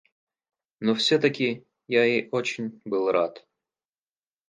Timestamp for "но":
0.79-0.95